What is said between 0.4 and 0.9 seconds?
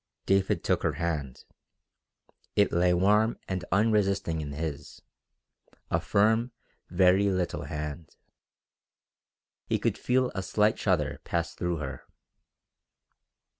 took